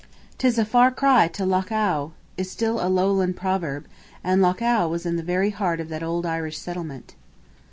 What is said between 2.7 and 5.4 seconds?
a lowland proverb, and Lough Awe was in the